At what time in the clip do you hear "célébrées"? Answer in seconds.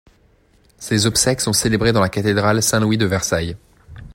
1.53-1.91